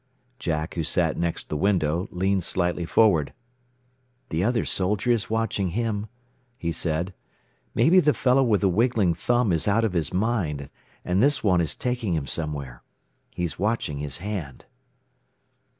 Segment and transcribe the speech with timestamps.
[0.39, 3.33] Jack, who sat next the window, leaned slightly forward.
[4.29, 6.07] "The other soldier is watching him,"
[6.57, 7.13] he said.
[7.75, 10.71] "Maybe the fellow with the wiggling thumb is out of his mind,
[11.05, 12.81] and this one is taking him somewhere.
[13.29, 14.65] He is watching his hand."